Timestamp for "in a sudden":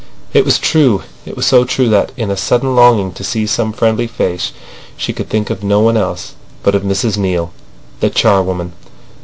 2.17-2.75